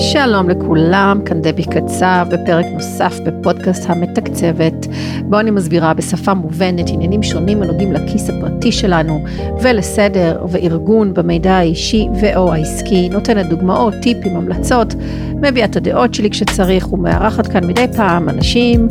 שלום 0.00 0.48
לכולם, 0.48 1.20
כאן 1.24 1.42
דבי 1.42 1.64
קצב 1.64 2.26
בפרק 2.30 2.66
נוסף 2.72 3.18
בפודקאסט 3.26 3.90
המתקצבת, 3.90 4.86
בו 5.24 5.40
אני 5.40 5.50
מסבירה 5.50 5.94
בשפה 5.94 6.34
מובנת 6.34 6.88
עניינים 6.88 7.22
שונים 7.22 7.62
הנוגעים 7.62 7.92
לכיס 7.92 8.30
הפרטי 8.30 8.72
שלנו 8.72 9.24
ולסדר 9.62 10.44
וארגון 10.48 11.14
במידע 11.14 11.52
האישי 11.52 12.08
ו/או 12.20 12.52
העסקי, 12.52 13.08
נותנת 13.08 13.46
דוגמאות, 13.48 13.94
טיפים, 14.02 14.36
המלצות, 14.36 14.94
מביאה 15.34 15.64
את 15.64 15.76
הדעות 15.76 16.14
שלי 16.14 16.30
כשצריך 16.30 16.92
ומארחת 16.92 17.46
כאן 17.46 17.66
מדי 17.66 17.86
פעם 17.96 18.28
אנשים 18.28 18.88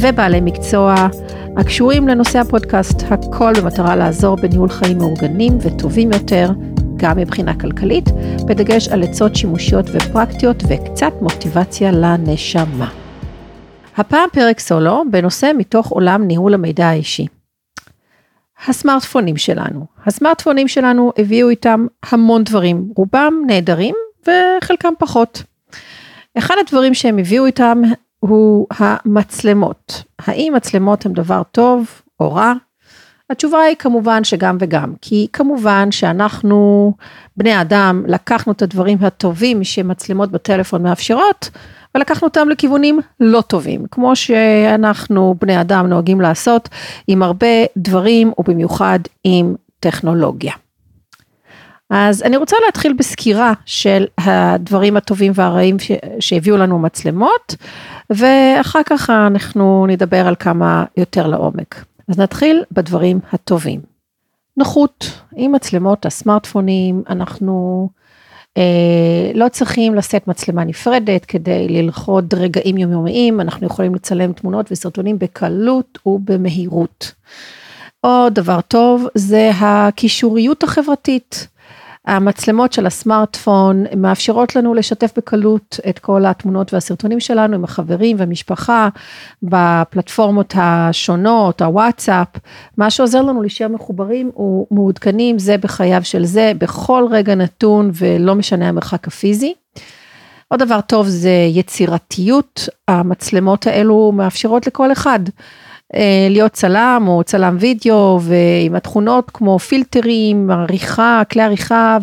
ובעלי 0.00 0.40
מקצוע 0.40 0.94
הקשורים 1.56 2.08
לנושא 2.08 2.38
הפודקאסט, 2.38 3.02
הכל 3.10 3.52
במטרה 3.60 3.96
לעזור 3.96 4.36
בניהול 4.36 4.68
חיים 4.68 4.98
מאורגנים 4.98 5.58
וטובים 5.60 6.12
יותר. 6.12 6.50
גם 7.00 7.16
מבחינה 7.16 7.60
כלכלית, 7.60 8.04
בדגש 8.46 8.88
על 8.88 9.02
עצות 9.02 9.36
שימושיות 9.36 9.86
ופרקטיות 9.92 10.56
וקצת 10.68 11.12
מוטיבציה 11.20 11.92
לנשמה. 11.92 12.90
הפעם 13.96 14.28
פרק 14.32 14.60
סולו 14.60 15.02
בנושא 15.10 15.50
מתוך 15.58 15.88
עולם 15.88 16.26
ניהול 16.26 16.54
המידע 16.54 16.86
האישי. 16.86 17.26
הסמארטפונים 18.66 19.36
שלנו. 19.36 19.86
הסמארטפונים 20.06 20.68
שלנו 20.68 21.12
הביאו 21.18 21.48
איתם 21.48 21.86
המון 22.10 22.44
דברים, 22.44 22.88
רובם 22.96 23.34
נהדרים 23.46 23.94
וחלקם 24.22 24.92
פחות. 24.98 25.42
אחד 26.38 26.54
הדברים 26.66 26.94
שהם 26.94 27.18
הביאו 27.18 27.46
איתם 27.46 27.82
הוא 28.20 28.66
המצלמות. 28.70 30.02
האם 30.18 30.52
מצלמות 30.56 31.06
הם 31.06 31.12
דבר 31.12 31.42
טוב 31.42 31.86
או 32.20 32.32
רע? 32.32 32.52
התשובה 33.30 33.60
היא 33.60 33.76
כמובן 33.78 34.24
שגם 34.24 34.56
וגם, 34.60 34.92
כי 35.00 35.26
כמובן 35.32 35.92
שאנחנו 35.92 36.92
בני 37.36 37.60
אדם 37.60 38.04
לקחנו 38.06 38.52
את 38.52 38.62
הדברים 38.62 38.98
הטובים 39.00 39.64
שמצלמות 39.64 40.30
בטלפון 40.30 40.82
מאפשרות 40.82 41.50
ולקחנו 41.94 42.28
אותם 42.28 42.48
לכיוונים 42.48 43.00
לא 43.20 43.40
טובים, 43.40 43.86
כמו 43.90 44.16
שאנחנו 44.16 45.34
בני 45.40 45.60
אדם 45.60 45.86
נוהגים 45.86 46.20
לעשות 46.20 46.68
עם 47.08 47.22
הרבה 47.22 47.46
דברים 47.76 48.32
ובמיוחד 48.38 48.98
עם 49.24 49.54
טכנולוגיה. 49.80 50.52
אז 51.90 52.22
אני 52.22 52.36
רוצה 52.36 52.56
להתחיל 52.66 52.92
בסקירה 52.92 53.52
של 53.66 54.06
הדברים 54.18 54.96
הטובים 54.96 55.32
והרעים 55.34 55.76
שהביאו 56.20 56.56
לנו 56.56 56.78
מצלמות 56.78 57.54
ואחר 58.10 58.80
כך 58.86 59.10
אנחנו 59.10 59.86
נדבר 59.88 60.26
על 60.26 60.34
כמה 60.38 60.84
יותר 60.96 61.26
לעומק. 61.26 61.84
אז 62.10 62.18
נתחיל 62.18 62.64
בדברים 62.72 63.20
הטובים. 63.32 63.80
נוחות, 64.56 65.20
עם 65.36 65.52
מצלמות 65.52 66.06
הסמארטפונים 66.06 67.02
אנחנו 67.08 67.88
אה, 68.56 69.32
לא 69.34 69.48
צריכים 69.48 69.94
לשאת 69.94 70.28
מצלמה 70.28 70.64
נפרדת 70.64 71.24
כדי 71.24 71.68
ללכוד 71.68 72.34
רגעים 72.34 72.76
יומיומיים, 72.76 73.40
אנחנו 73.40 73.66
יכולים 73.66 73.94
לצלם 73.94 74.32
תמונות 74.32 74.72
וסרטונים 74.72 75.18
בקלות 75.18 75.98
ובמהירות. 76.06 77.12
עוד 78.00 78.34
דבר 78.34 78.60
טוב 78.60 79.06
זה 79.14 79.50
הקישוריות 79.60 80.62
החברתית. 80.62 81.48
המצלמות 82.10 82.72
של 82.72 82.86
הסמארטפון 82.86 83.84
מאפשרות 83.96 84.56
לנו 84.56 84.74
לשתף 84.74 85.12
בקלות 85.16 85.80
את 85.88 85.98
כל 85.98 86.26
התמונות 86.26 86.74
והסרטונים 86.74 87.20
שלנו 87.20 87.54
עם 87.54 87.64
החברים 87.64 88.16
והמשפחה 88.18 88.88
בפלטפורמות 89.42 90.54
השונות, 90.56 91.62
הוואטסאפ, 91.62 92.28
מה 92.76 92.90
שעוזר 92.90 93.22
לנו 93.22 93.40
להישאר 93.42 93.68
מחוברים 93.68 94.30
ומעודכנים 94.36 95.38
זה 95.38 95.56
בחייו 95.56 96.00
של 96.04 96.24
זה 96.24 96.52
בכל 96.58 97.06
רגע 97.10 97.34
נתון 97.34 97.90
ולא 97.94 98.34
משנה 98.34 98.68
המרחק 98.68 99.08
הפיזי. 99.08 99.54
עוד 100.48 100.62
דבר 100.62 100.80
טוב 100.80 101.06
זה 101.06 101.46
יצירתיות, 101.48 102.68
המצלמות 102.88 103.66
האלו 103.66 104.12
מאפשרות 104.12 104.66
לכל 104.66 104.92
אחד. 104.92 105.20
אה, 105.94 106.26
להיות 106.30 106.52
צלם 106.52 107.04
או 107.08 107.24
צלם 107.24 107.56
וידאו 107.60 108.20
ועם 108.20 108.74
התכונות 108.74 109.30
כמו 109.34 109.58
פילטרים, 109.58 110.50
עריכה, 110.50 111.22
כלי 111.32 111.42
עריכה 111.42 111.98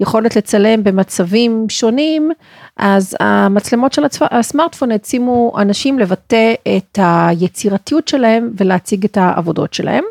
ויכולת 0.00 0.36
לצלם 0.36 0.84
במצבים 0.84 1.66
שונים, 1.68 2.30
אז 2.76 3.16
המצלמות 3.20 3.92
של 3.92 4.02
הסמארטפון 4.30 4.90
העצימו 4.90 5.52
אנשים 5.58 5.98
לבטא 5.98 6.54
את 6.76 6.98
היצירתיות 7.02 8.08
שלהם 8.08 8.50
ולהציג 8.56 9.04
את 9.04 9.16
העבודות 9.16 9.74
שלהם. 9.74 10.04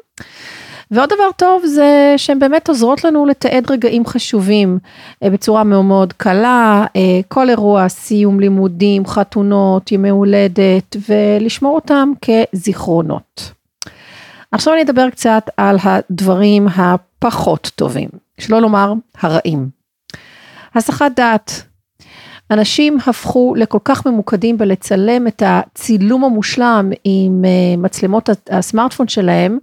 ועוד 0.94 1.10
דבר 1.10 1.32
טוב 1.38 1.66
זה 1.66 2.14
שהן 2.18 2.40
באמת 2.40 2.70
עוזרות 2.70 3.04
לנו 3.04 3.26
לתעד 3.26 3.72
רגעים 3.72 4.06
חשובים 4.06 4.80
אה, 5.24 5.30
בצורה 5.30 5.64
מאוד 5.64 5.86
מאוד 5.86 6.14
קלה, 6.14 6.86
אה, 6.96 7.02
כל 7.28 7.50
אירוע, 7.50 7.90
סיום 7.90 8.40
לימודים, 8.40 9.06
חתונות, 9.06 9.92
ימי 9.92 10.10
הולדת, 10.10 10.96
ולשמור 11.10 11.76
אותם 11.76 12.12
כזיכרונות. 12.22 13.52
עכשיו 14.52 14.74
אני 14.74 14.82
אדבר 14.82 15.10
קצת 15.10 15.50
על 15.58 15.78
הדברים 15.84 16.68
הפחות 16.76 17.72
טובים, 17.76 18.10
שלא 18.40 18.62
לומר 18.62 18.94
הרעים. 19.22 19.70
הסחת 20.76 21.12
דעת. 21.16 21.64
אנשים 22.52 22.98
הפכו 23.08 23.56
לכל 23.58 23.80
כך 23.86 24.06
ממוקדים 24.08 24.58
בלצלם 24.58 25.28
את 25.28 25.44
הצילום 25.46 26.24
המושלם 26.24 26.92
עם 27.04 27.46
אה, 27.46 27.78
מצלמות 27.78 28.30
הסמארטפון 28.50 29.08
שלהם, 29.08 29.58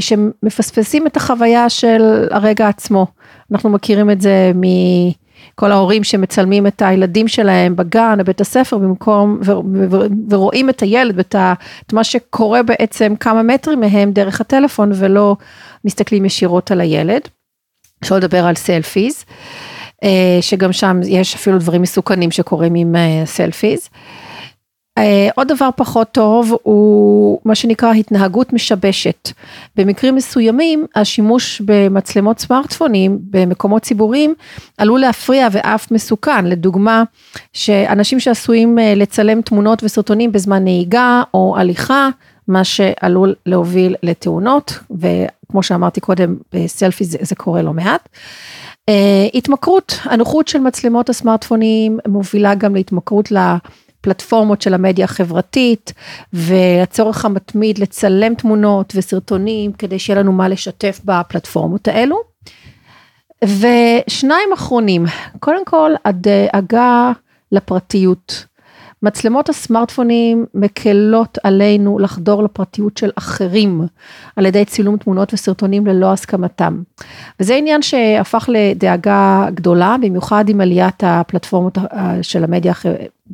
שמפספסים 0.00 1.06
את 1.06 1.16
החוויה 1.16 1.70
של 1.70 2.28
הרגע 2.30 2.68
עצמו. 2.68 3.06
אנחנו 3.52 3.70
מכירים 3.70 4.10
את 4.10 4.20
זה 4.20 4.52
מכל 4.54 5.72
ההורים 5.72 6.04
שמצלמים 6.04 6.66
את 6.66 6.82
הילדים 6.82 7.28
שלהם 7.28 7.76
בגן, 7.76 8.18
בבית 8.18 8.40
הספר, 8.40 8.78
במקום, 8.78 9.40
ו, 9.44 9.52
ו, 9.90 9.96
ורואים 10.30 10.70
את 10.70 10.82
הילד 10.82 11.14
ואת 11.16 11.34
את 11.86 11.92
מה 11.92 12.04
שקורה 12.04 12.62
בעצם 12.62 13.14
כמה 13.20 13.42
מטרים 13.42 13.80
מהם 13.80 14.12
דרך 14.12 14.40
הטלפון 14.40 14.92
ולא 14.94 15.36
מסתכלים 15.84 16.24
ישירות 16.24 16.70
על 16.70 16.80
הילד. 16.80 17.20
אפשר 18.02 18.16
לדבר 18.16 18.44
על 18.44 18.54
סלפיז, 18.54 19.24
אה, 20.04 20.38
שגם 20.40 20.72
שם 20.72 21.00
יש 21.06 21.34
אפילו 21.34 21.58
דברים 21.58 21.82
מסוכנים 21.82 22.30
שקורים 22.30 22.74
עם 22.74 22.94
סלפיז. 23.24 23.80
Uh, 23.80 23.88
Uh, 23.88 24.33
עוד 25.34 25.48
דבר 25.48 25.68
פחות 25.76 26.12
טוב 26.12 26.56
הוא 26.62 27.40
מה 27.44 27.54
שנקרא 27.54 27.92
התנהגות 27.92 28.52
משבשת. 28.52 29.30
במקרים 29.76 30.14
מסוימים 30.14 30.86
השימוש 30.94 31.60
במצלמות 31.64 32.38
סמארטפונים 32.38 33.18
במקומות 33.30 33.82
ציבוריים 33.82 34.34
עלול 34.78 35.00
להפריע 35.00 35.48
ואף 35.52 35.90
מסוכן. 35.90 36.44
לדוגמה, 36.46 37.02
שאנשים 37.52 38.20
שעשויים 38.20 38.78
uh, 38.78 38.98
לצלם 38.98 39.42
תמונות 39.42 39.84
וסרטונים 39.84 40.32
בזמן 40.32 40.64
נהיגה 40.64 41.22
או 41.34 41.54
הליכה, 41.58 42.08
מה 42.48 42.64
שעלול 42.64 43.34
להוביל 43.46 43.96
לתאונות, 44.02 44.78
וכמו 44.90 45.62
שאמרתי 45.62 46.00
קודם, 46.00 46.36
בסלפי 46.52 47.04
זה, 47.04 47.18
זה 47.20 47.34
קורה 47.34 47.62
לא 47.62 47.72
מעט. 47.72 48.08
Uh, 48.90 48.92
התמכרות, 49.34 49.98
הנוחות 50.04 50.48
של 50.48 50.58
מצלמות 50.58 51.08
הסמארטפונים 51.08 51.98
מובילה 52.08 52.54
גם 52.54 52.74
להתמכרות 52.74 53.30
ל... 53.30 53.34
לה... 53.34 53.56
הפלטפורמות 54.04 54.62
של 54.62 54.74
המדיה 54.74 55.04
החברתית 55.04 55.92
והצורך 56.32 57.24
המתמיד 57.24 57.78
לצלם 57.78 58.34
תמונות 58.34 58.92
וסרטונים 58.96 59.72
כדי 59.72 59.98
שיהיה 59.98 60.20
לנו 60.20 60.32
מה 60.32 60.48
לשתף 60.48 61.00
בפלטפורמות 61.04 61.88
האלו. 61.88 62.16
ושניים 63.44 64.52
אחרונים, 64.54 65.04
קודם 65.40 65.64
כל 65.64 65.92
הדאגה 66.04 67.12
לפרטיות. 67.52 68.46
מצלמות 69.04 69.48
הסמארטפונים 69.48 70.46
מקלות 70.54 71.38
עלינו 71.42 71.98
לחדור 71.98 72.42
לפרטיות 72.42 72.96
של 72.96 73.10
אחרים 73.14 73.82
על 74.36 74.46
ידי 74.46 74.64
צילום 74.64 74.96
תמונות 74.96 75.34
וסרטונים 75.34 75.86
ללא 75.86 76.12
הסכמתם. 76.12 76.82
וזה 77.40 77.54
עניין 77.54 77.82
שהפך 77.82 78.48
לדאגה 78.52 79.48
גדולה, 79.54 79.96
במיוחד 80.02 80.48
עם 80.48 80.60
עליית 80.60 81.04
הפלטפורמות 81.04 81.78
של 82.22 82.44
המדיה, 82.44 82.72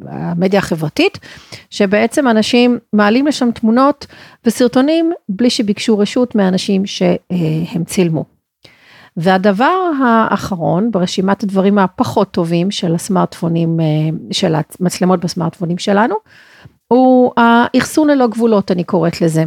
המדיה 0.03 0.59
החברתית, 0.59 1.19
שבעצם 1.71 2.29
אנשים 2.29 2.79
מעלים 2.93 3.27
לשם 3.27 3.51
תמונות 3.51 4.07
וסרטונים 4.45 5.13
בלי 5.29 5.51
שביקשו 5.51 5.99
רשות 5.99 6.35
מאנשים 6.35 6.87
שהם 6.87 7.85
צילמו. 7.87 8.40
והדבר 9.17 9.91
האחרון 10.05 10.91
ברשימת 10.91 11.43
הדברים 11.43 11.79
הפחות 11.79 12.31
טובים 12.31 12.71
של 12.71 12.95
הסמארטפונים, 12.95 13.81
אה, 13.81 13.85
של 14.33 14.55
המצלמות 14.81 15.25
בסמארטפונים 15.25 15.79
שלנו, 15.79 16.15
הוא 16.93 17.33
האחסון 17.37 18.11
ללא 18.11 18.27
גבולות, 18.27 18.71
אני 18.71 18.85
קוראת 18.85 19.21
לזה. 19.21 19.45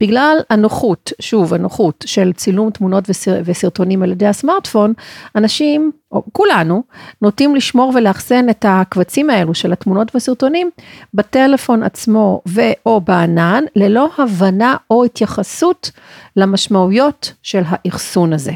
בגלל 0.00 0.36
הנוחות, 0.50 1.12
שוב, 1.20 1.54
הנוחות 1.54 2.04
של 2.06 2.32
צילום 2.32 2.70
תמונות 2.70 3.04
וסר, 3.08 3.40
וסרטונים 3.44 4.02
על 4.02 4.12
ידי 4.12 4.26
הסמארטפון, 4.26 4.92
אנשים, 5.36 5.90
או 6.12 6.22
כולנו, 6.32 6.82
נוטים 7.22 7.56
לשמור 7.56 7.92
ולאחסן 7.94 8.50
את 8.50 8.64
הקבצים 8.68 9.30
האלו 9.30 9.54
של 9.54 9.72
התמונות 9.72 10.14
והסרטונים 10.14 10.70
בטלפון 11.14 11.82
עצמו 11.82 12.42
ו/או 12.48 13.00
בענן, 13.00 13.64
ללא 13.76 14.08
הבנה 14.18 14.76
או 14.90 15.04
התייחסות 15.04 15.90
למשמעויות 16.36 17.32
של 17.42 17.62
האחסון 17.66 18.32
הזה. 18.32 18.52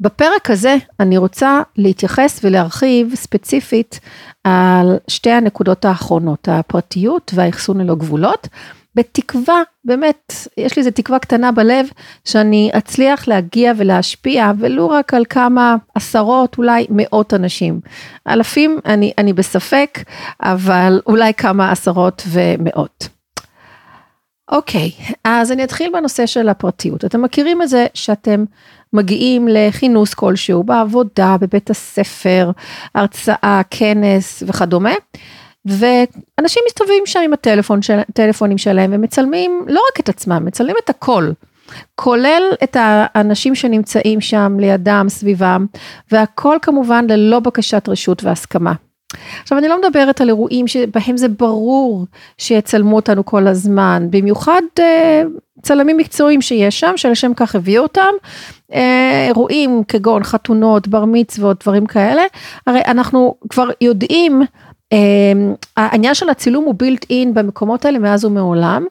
בפרק 0.00 0.50
הזה 0.50 0.76
אני 1.00 1.18
רוצה 1.18 1.62
להתייחס 1.76 2.40
ולהרחיב 2.44 3.14
ספציפית 3.14 4.00
על 4.44 4.96
שתי 5.08 5.30
הנקודות 5.30 5.84
האחרונות, 5.84 6.48
הפרטיות 6.48 7.32
והאחסון 7.34 7.80
ללא 7.80 7.94
גבולות, 7.94 8.48
בתקווה, 8.94 9.62
באמת, 9.84 10.32
יש 10.56 10.76
לי 10.76 10.80
איזה 10.80 10.90
תקווה 10.90 11.18
קטנה 11.18 11.52
בלב, 11.52 11.86
שאני 12.24 12.70
אצליח 12.78 13.28
להגיע 13.28 13.72
ולהשפיע, 13.76 14.52
ולו 14.58 14.90
רק 14.90 15.14
על 15.14 15.24
כמה 15.30 15.76
עשרות, 15.94 16.58
אולי 16.58 16.86
מאות 16.90 17.34
אנשים. 17.34 17.80
אלפים, 18.28 18.78
אני, 18.86 19.12
אני 19.18 19.32
בספק, 19.32 19.98
אבל 20.42 21.00
אולי 21.06 21.34
כמה 21.34 21.70
עשרות 21.72 22.22
ומאות. 22.28 23.17
אוקיי, 24.52 24.90
אז 25.24 25.52
אני 25.52 25.64
אתחיל 25.64 25.92
בנושא 25.92 26.26
של 26.26 26.48
הפרטיות. 26.48 27.04
אתם 27.04 27.22
מכירים 27.22 27.62
את 27.62 27.68
זה 27.68 27.86
שאתם 27.94 28.44
מגיעים 28.92 29.48
לכינוס 29.48 30.14
כלשהו, 30.14 30.62
בעבודה, 30.62 31.36
בבית 31.40 31.70
הספר, 31.70 32.50
הרצאה, 32.94 33.60
כנס 33.70 34.42
וכדומה, 34.46 34.94
ואנשים 35.64 36.62
מסתובבים 36.66 37.02
שם 37.06 37.20
עם 37.24 37.32
הטלפון 37.32 37.82
של, 37.82 37.98
הטלפונים 37.98 38.58
שלהם 38.58 38.90
ומצלמים 38.94 39.64
לא 39.66 39.80
רק 39.92 40.00
את 40.00 40.08
עצמם, 40.08 40.44
מצלמים 40.44 40.74
את 40.84 40.90
הכל. 40.90 41.30
כולל 41.94 42.42
את 42.64 42.76
האנשים 42.80 43.54
שנמצאים 43.54 44.20
שם 44.20 44.56
לידם, 44.60 45.06
סביבם, 45.08 45.66
והכל 46.12 46.58
כמובן 46.62 47.04
ללא 47.08 47.40
בקשת 47.40 47.88
רשות 47.88 48.24
והסכמה. 48.24 48.72
עכשיו 49.42 49.58
אני 49.58 49.68
לא 49.68 49.80
מדברת 49.80 50.20
על 50.20 50.28
אירועים 50.28 50.68
שבהם 50.68 51.16
זה 51.16 51.28
ברור 51.28 52.06
שיצלמו 52.38 52.96
אותנו 52.96 53.24
כל 53.24 53.46
הזמן, 53.46 54.06
במיוחד 54.10 54.62
אה, 54.78 55.22
צלמים 55.62 55.96
מקצועיים 55.96 56.42
שיש 56.42 56.80
שם, 56.80 56.92
שלשם 56.96 57.34
כך 57.34 57.54
הביאו 57.54 57.82
אותם, 57.82 58.10
אה, 58.72 59.24
אירועים 59.26 59.82
כגון 59.88 60.24
חתונות, 60.24 60.88
בר 60.88 61.04
מצוות, 61.04 61.62
דברים 61.62 61.86
כאלה, 61.86 62.22
הרי 62.66 62.80
אנחנו 62.86 63.34
כבר 63.48 63.68
יודעים 63.80 64.42
העניין 65.76 66.14
של 66.14 66.28
הצילום 66.28 66.64
הוא 66.64 66.74
בילט 66.74 67.06
אין 67.10 67.34
במקומות 67.34 67.84
האלה 67.84 67.98
מאז 67.98 68.24
ומעולם, 68.24 68.86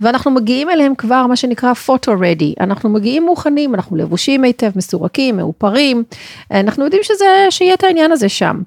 ואנחנו 0.00 0.30
מגיעים 0.30 0.70
אליהם 0.70 0.94
כבר 0.94 1.26
מה 1.26 1.36
שנקרא 1.36 1.74
פוטו 1.74 2.12
רדי, 2.20 2.54
אנחנו 2.60 2.88
מגיעים 2.88 3.22
מוכנים, 3.22 3.74
אנחנו 3.74 3.96
לבושים 3.96 4.44
היטב, 4.44 4.70
מסורקים, 4.76 5.36
מאופרים, 5.36 6.04
אנחנו 6.50 6.84
יודעים 6.84 7.02
שזה, 7.02 7.46
שיהיה 7.50 7.74
את 7.74 7.84
העניין 7.84 8.12
הזה 8.12 8.28
שם. 8.28 8.60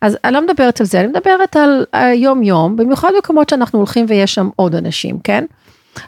אז 0.00 0.18
אני 0.24 0.34
לא 0.34 0.40
מדברת 0.40 0.80
על 0.80 0.86
זה, 0.86 1.00
אני 1.00 1.08
מדברת 1.08 1.56
על 1.56 1.84
יום 2.14 2.42
יום, 2.42 2.76
במיוחד 2.76 3.10
במקומות 3.14 3.48
שאנחנו 3.48 3.78
הולכים 3.78 4.06
ויש 4.08 4.34
שם 4.34 4.48
עוד 4.56 4.74
אנשים, 4.74 5.18
כן? 5.24 5.44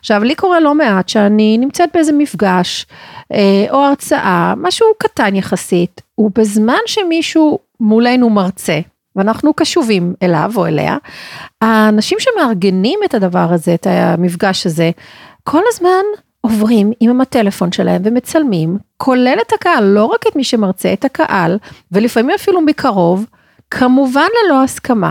עכשיו 0.00 0.24
לי 0.24 0.34
קורה 0.34 0.60
לא 0.60 0.74
מעט 0.74 1.08
שאני 1.08 1.58
נמצאת 1.58 1.88
באיזה 1.94 2.12
מפגש 2.12 2.86
אה, 3.32 3.66
או 3.70 3.76
הרצאה, 3.76 4.54
משהו 4.56 4.86
קטן 4.98 5.34
יחסית, 5.36 6.00
ובזמן 6.18 6.78
שמישהו 6.86 7.58
מולנו 7.80 8.30
מרצה, 8.30 8.80
ואנחנו 9.16 9.54
קשובים 9.54 10.14
אליו 10.22 10.52
או 10.56 10.66
אליה, 10.66 10.96
האנשים 11.60 12.18
שמארגנים 12.20 13.00
את 13.04 13.14
הדבר 13.14 13.52
הזה, 13.52 13.74
את 13.74 13.86
המפגש 13.90 14.66
הזה, 14.66 14.90
כל 15.44 15.62
הזמן 15.68 16.04
עוברים 16.40 16.92
עם 17.00 17.20
הטלפון 17.20 17.72
שלהם 17.72 18.02
ומצלמים, 18.04 18.78
כולל 18.96 19.36
את 19.46 19.52
הקהל, 19.52 19.84
לא 19.84 20.04
רק 20.04 20.26
את 20.26 20.36
מי 20.36 20.44
שמרצה, 20.44 20.92
את 20.92 21.04
הקהל, 21.04 21.58
ולפעמים 21.92 22.34
אפילו 22.34 22.60
מקרוב, 22.60 23.26
כמובן 23.70 24.28
ללא 24.44 24.62
הסכמה. 24.62 25.10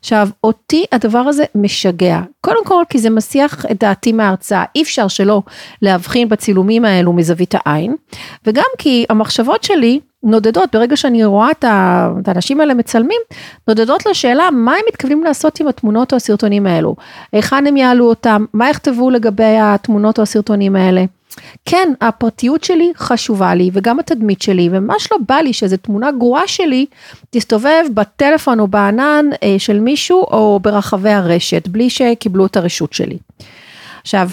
עכשיו, 0.00 0.28
אותי 0.44 0.84
הדבר 0.92 1.18
הזה 1.18 1.44
משגע. 1.54 2.20
קודם 2.40 2.64
כל, 2.64 2.82
כי 2.88 2.98
זה 2.98 3.10
מסיח 3.10 3.66
את 3.70 3.78
דעתי 3.80 4.12
מההרצאה, 4.12 4.64
אי 4.74 4.82
אפשר 4.82 5.08
שלא 5.08 5.42
להבחין 5.82 6.28
בצילומים 6.28 6.84
האלו 6.84 7.12
מזווית 7.12 7.54
העין, 7.54 7.94
וגם 8.46 8.64
כי 8.78 9.04
המחשבות 9.10 9.64
שלי 9.64 10.00
נודדות, 10.22 10.68
ברגע 10.72 10.96
שאני 10.96 11.24
רואה 11.24 11.50
את 11.50 11.64
האנשים 12.28 12.60
האלה 12.60 12.74
מצלמים, 12.74 13.20
נודדות 13.68 14.06
לשאלה 14.06 14.50
מה 14.50 14.72
הם 14.72 14.82
מתכוונים 14.88 15.24
לעשות 15.24 15.60
עם 15.60 15.68
התמונות 15.68 16.12
או 16.12 16.16
הסרטונים 16.16 16.66
האלו, 16.66 16.96
היכן 17.32 17.66
הם 17.66 17.76
יעלו 17.76 18.08
אותם, 18.08 18.44
מה 18.54 18.70
יכתבו 18.70 19.10
לגבי 19.10 19.56
התמונות 19.60 20.18
או 20.18 20.22
הסרטונים 20.22 20.76
האלה. 20.76 21.04
כן, 21.64 21.92
הפרטיות 22.00 22.64
שלי 22.64 22.92
חשובה 22.96 23.54
לי 23.54 23.70
וגם 23.72 23.98
התדמית 23.98 24.42
שלי, 24.42 24.68
וממש 24.72 25.08
לא 25.12 25.18
בא 25.28 25.34
לי 25.34 25.52
שאיזו 25.52 25.76
תמונה 25.76 26.10
גרועה 26.12 26.46
שלי 26.46 26.86
תסתובב 27.30 27.84
בטלפון 27.94 28.60
או 28.60 28.68
בענן 28.68 29.26
אה, 29.42 29.54
של 29.58 29.80
מישהו 29.80 30.18
או 30.18 30.60
ברחבי 30.62 31.10
הרשת, 31.10 31.68
בלי 31.68 31.90
שקיבלו 31.90 32.46
את 32.46 32.56
הרשות 32.56 32.92
שלי. 32.92 33.18
עכשיו, 34.02 34.30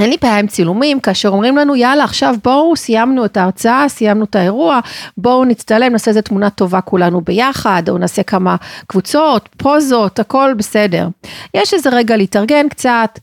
אין 0.00 0.10
לי 0.10 0.16
בעיה 0.22 0.38
עם 0.38 0.46
צילומים, 0.46 1.00
כאשר 1.00 1.28
אומרים 1.28 1.56
לנו 1.56 1.76
יאללה 1.76 2.04
עכשיו 2.04 2.34
בואו 2.44 2.76
סיימנו 2.76 3.24
את 3.24 3.36
ההרצאה, 3.36 3.88
סיימנו 3.88 4.24
את 4.24 4.36
האירוע, 4.36 4.80
בואו 5.16 5.44
נצטלם, 5.44 5.92
נעשה 5.92 6.08
איזה 6.08 6.22
תמונה 6.22 6.50
טובה 6.50 6.80
כולנו 6.80 7.20
ביחד, 7.20 7.82
או 7.88 7.98
נעשה 7.98 8.22
כמה 8.22 8.56
קבוצות, 8.86 9.48
פוזות, 9.56 10.18
הכל 10.18 10.54
בסדר. 10.56 11.08
יש 11.54 11.74
איזה 11.74 11.90
רגע 11.90 12.16
להתארגן 12.16 12.68
קצת, 12.68 13.18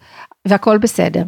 והכל 0.47 0.77
בסדר. 0.77 1.23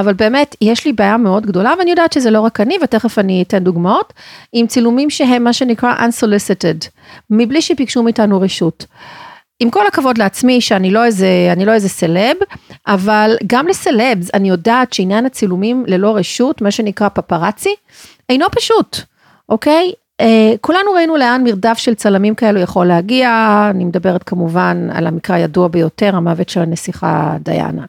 אבל 0.00 0.14
באמת, 0.14 0.56
יש 0.60 0.84
לי 0.84 0.92
בעיה 0.92 1.16
מאוד 1.16 1.46
גדולה, 1.46 1.74
ואני 1.78 1.90
יודעת 1.90 2.12
שזה 2.12 2.30
לא 2.30 2.40
רק 2.40 2.60
אני, 2.60 2.76
ותכף 2.82 3.18
אני 3.18 3.42
אתן 3.42 3.64
דוגמאות, 3.64 4.12
עם 4.52 4.66
צילומים 4.66 5.10
שהם 5.10 5.44
מה 5.44 5.52
שנקרא 5.52 5.94
unsolicited, 5.94 6.88
מבלי 7.30 7.62
שביקשו 7.62 8.02
מאיתנו 8.02 8.40
רשות. 8.40 8.86
עם 9.60 9.70
כל 9.70 9.86
הכבוד 9.86 10.18
לעצמי 10.18 10.60
שאני 10.60 10.90
לא 10.90 11.04
איזה, 11.04 11.28
אני 11.52 11.64
לא 11.64 11.72
איזה 11.72 11.88
סלב, 11.88 12.36
אבל 12.86 13.36
גם 13.46 13.68
לסלבס 13.68 14.30
אני 14.34 14.48
יודעת 14.48 14.92
שעניין 14.92 15.26
הצילומים 15.26 15.84
ללא 15.86 16.16
רשות, 16.16 16.62
מה 16.62 16.70
שנקרא 16.70 17.08
פפרצי, 17.08 17.74
אינו 18.28 18.46
פשוט, 18.50 18.98
אוקיי? 19.48 19.92
אה, 20.20 20.54
כולנו 20.60 20.92
ראינו 20.92 21.16
לאן 21.16 21.44
מרדף 21.44 21.78
של 21.78 21.94
צלמים 21.94 22.34
כאלו 22.34 22.60
יכול 22.60 22.86
להגיע, 22.86 23.30
אני 23.70 23.84
מדברת 23.84 24.22
כמובן 24.22 24.88
על 24.92 25.06
המקרה 25.06 25.36
הידוע 25.36 25.68
ביותר, 25.68 26.16
המוות 26.16 26.48
של 26.48 26.60
הנסיכה 26.60 27.36
דיאנה. 27.40 27.84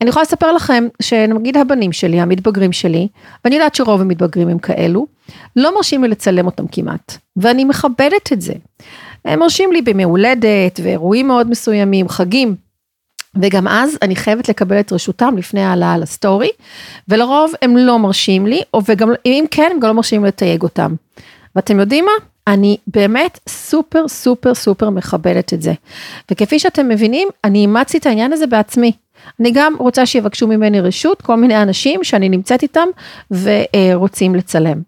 אני 0.00 0.10
יכולה 0.10 0.22
לספר 0.22 0.52
לכם 0.52 0.84
שנגיד 1.02 1.56
הבנים 1.56 1.92
שלי, 1.92 2.20
המתבגרים 2.20 2.72
שלי, 2.72 3.08
ואני 3.44 3.54
יודעת 3.54 3.74
שרוב 3.74 4.00
המתבגרים 4.00 4.48
הם 4.48 4.58
כאלו, 4.58 5.06
לא 5.56 5.74
מרשים 5.74 6.02
לי 6.02 6.08
לצלם 6.08 6.46
אותם 6.46 6.66
כמעט, 6.66 7.16
ואני 7.36 7.64
מכבדת 7.64 8.32
את 8.32 8.40
זה. 8.40 8.52
הם 9.24 9.38
מרשים 9.38 9.72
לי 9.72 9.82
בימי 9.82 10.02
הולדת 10.02 10.80
ואירועים 10.82 11.26
מאוד 11.26 11.50
מסוימים, 11.50 12.08
חגים. 12.08 12.56
וגם 13.42 13.68
אז 13.68 13.98
אני 14.02 14.16
חייבת 14.16 14.48
לקבל 14.48 14.80
את 14.80 14.92
רשותם 14.92 15.34
לפני 15.36 15.62
העלאה 15.62 15.98
לסטורי, 15.98 16.50
ולרוב 17.08 17.52
הם 17.62 17.76
לא 17.76 17.98
מרשים 17.98 18.46
לי, 18.46 18.62
וגם 18.86 19.10
אם 19.26 19.44
כן, 19.50 19.68
הם 19.74 19.80
גם 19.80 19.88
לא 19.88 19.94
מרשים 19.94 20.24
לתייג 20.24 20.62
אותם. 20.62 20.94
ואתם 21.56 21.80
יודעים 21.80 22.04
מה? 22.04 22.26
אני 22.46 22.76
באמת 22.86 23.38
סופר 23.48 24.08
סופר 24.08 24.54
סופר 24.54 24.90
מכבדת 24.90 25.52
את 25.52 25.62
זה. 25.62 25.72
וכפי 26.30 26.58
שאתם 26.58 26.88
מבינים, 26.88 27.28
אני 27.44 27.58
אימצתי 27.58 27.98
את 27.98 28.06
העניין 28.06 28.32
הזה 28.32 28.46
בעצמי. 28.46 28.92
אני 29.40 29.50
גם 29.54 29.74
רוצה 29.78 30.06
שיבקשו 30.06 30.48
ממני 30.48 30.80
רשות, 30.80 31.22
כל 31.22 31.36
מיני 31.36 31.62
אנשים 31.62 32.04
שאני 32.04 32.28
נמצאת 32.28 32.62
איתם 32.62 32.88
ורוצים 33.30 34.34
לצלם. 34.34 34.82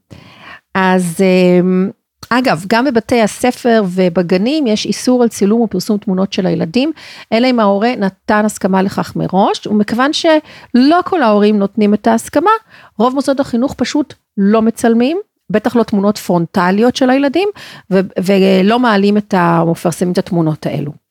אז 0.74 1.16
אמ, 1.20 1.90
אגב, 2.30 2.64
גם 2.66 2.84
בבתי 2.84 3.22
הספר 3.22 3.82
ובגנים 3.88 4.66
יש 4.66 4.86
איסור 4.86 5.22
על 5.22 5.28
צילום 5.28 5.60
ופרסום 5.60 5.98
תמונות 5.98 6.32
של 6.32 6.46
הילדים, 6.46 6.92
אלא 7.32 7.46
אם 7.46 7.60
ההורה 7.60 7.96
נתן 7.98 8.44
הסכמה 8.44 8.82
לכך 8.82 9.16
מראש, 9.16 9.66
ומכיוון 9.66 10.12
שלא 10.12 11.00
כל 11.04 11.22
ההורים 11.22 11.58
נותנים 11.58 11.94
את 11.94 12.06
ההסכמה, 12.06 12.50
רוב 12.98 13.14
מוסדות 13.14 13.40
החינוך 13.40 13.74
פשוט 13.74 14.14
לא 14.36 14.62
מצלמים, 14.62 15.18
בטח 15.50 15.76
לא 15.76 15.82
תמונות 15.82 16.18
פרונטליות 16.18 16.96
של 16.96 17.10
הילדים, 17.10 17.48
ולא 17.90 18.78
מעלים 18.78 19.16
את 19.16 19.34
ה... 19.34 19.62
מפרסמים 19.66 20.12
את 20.12 20.18
התמונות 20.18 20.66
האלו. 20.66 21.05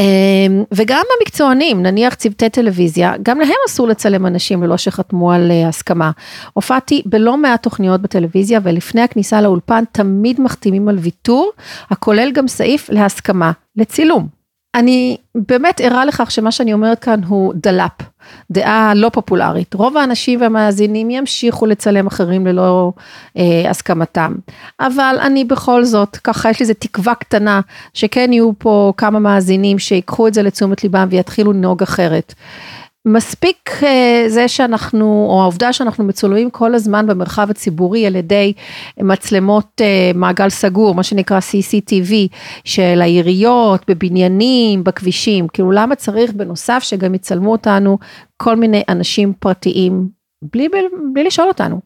אמ, 0.00 0.64
וגם 0.72 1.02
המקצוענים, 1.18 1.82
נניח 1.82 2.14
צוותי 2.14 2.50
טלוויזיה, 2.50 3.14
גם 3.22 3.40
להם 3.40 3.50
אסור 3.68 3.88
לצלם 3.88 4.26
אנשים 4.26 4.62
ללא 4.62 4.76
שחתמו 4.76 5.32
על 5.32 5.50
אה, 5.50 5.68
הסכמה. 5.68 6.10
הופעתי 6.52 7.02
בלא 7.06 7.36
מעט 7.36 7.62
תוכניות 7.62 8.00
בטלוויזיה 8.02 8.60
ולפני 8.62 9.00
הכניסה 9.00 9.40
לאולפן 9.40 9.84
תמיד 9.92 10.40
מחתימים 10.40 10.88
על 10.88 10.98
ויתור, 10.98 11.52
הכולל 11.90 12.32
גם 12.32 12.48
סעיף 12.48 12.90
להסכמה, 12.90 13.52
לצילום. 13.76 14.39
אני 14.74 15.16
באמת 15.34 15.80
ערה 15.80 16.04
לכך 16.04 16.30
שמה 16.30 16.52
שאני 16.52 16.72
אומרת 16.72 16.98
כאן 16.98 17.24
הוא 17.24 17.52
דלאפ, 17.56 17.90
דעה 18.50 18.94
לא 18.94 19.08
פופולרית. 19.08 19.74
רוב 19.74 19.96
האנשים 19.96 20.40
והמאזינים 20.40 21.10
ימשיכו 21.10 21.66
לצלם 21.66 22.06
אחרים 22.06 22.46
ללא 22.46 22.92
אה, 23.36 23.70
הסכמתם. 23.70 24.34
אבל 24.80 25.16
אני 25.20 25.44
בכל 25.44 25.84
זאת, 25.84 26.16
ככה 26.16 26.50
יש 26.50 26.60
לי 26.60 26.62
איזה 26.62 26.74
תקווה 26.74 27.14
קטנה 27.14 27.60
שכן 27.94 28.32
יהיו 28.32 28.52
פה 28.58 28.92
כמה 28.96 29.18
מאזינים 29.18 29.78
שיקחו 29.78 30.28
את 30.28 30.34
זה 30.34 30.42
לתשומת 30.42 30.82
ליבם 30.82 31.08
ויתחילו 31.10 31.52
לנהוג 31.52 31.82
אחרת. 31.82 32.34
מספיק 33.06 33.70
אה, 33.82 34.24
זה 34.28 34.48
שאנחנו, 34.48 35.26
או 35.30 35.40
העובדה 35.42 35.72
שאנחנו 35.72 36.04
מצולמים 36.04 36.50
כל 36.50 36.74
הזמן 36.74 37.06
במרחב 37.06 37.50
הציבורי 37.50 38.06
על 38.06 38.16
ידי 38.16 38.52
מצלמות 39.00 39.80
אה, 39.80 40.10
מעגל 40.14 40.48
סגור, 40.50 40.94
מה 40.94 41.02
שנקרא 41.02 41.38
CCTV, 41.38 42.12
של 42.64 43.00
העיריות, 43.02 43.90
בבניינים, 43.90 44.84
בכבישים, 44.84 45.48
כאילו 45.48 45.72
למה 45.72 45.94
צריך 45.94 46.32
בנוסף 46.32 46.82
שגם 46.82 47.14
יצלמו 47.14 47.52
אותנו 47.52 47.98
כל 48.36 48.56
מיני 48.56 48.82
אנשים 48.88 49.32
פרטיים, 49.38 50.08
בלי, 50.42 50.68
בלי 51.12 51.24
לשאול 51.24 51.48
אותנו. 51.48 51.80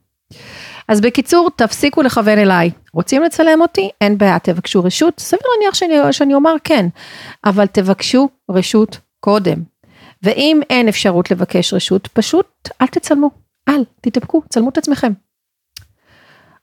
אז 0.89 1.01
בקיצור, 1.01 1.51
תפסיקו 1.57 2.03
לכוון 2.03 2.39
אליי. 2.39 2.71
רוצים 2.93 3.23
לצלם 3.23 3.61
אותי? 3.61 3.91
אין 4.01 4.19
בעיה, 4.19 4.39
תבקשו 4.39 4.85
רשות. 4.85 5.21
סביר 5.21 5.43
להניח 5.59 5.75
שאני, 5.75 6.13
שאני 6.13 6.35
אומר 6.35 6.55
כן, 6.65 6.87
אבל 7.45 7.67
תבקשו 7.67 8.29
רשות 8.51 8.99
קודם. 9.21 9.74
ואם 10.25 10.61
אין 10.71 10.89
אפשרות 10.89 11.31
לבקש 11.31 11.75
רשות, 11.75 12.09
פשוט 12.13 12.69
אל 12.83 12.87
תצלמו. 12.87 13.31
אל, 13.69 13.85
תתאפקו, 14.01 14.43
צלמו 14.49 14.69
את 14.69 14.79
עצמכם. 14.79 15.13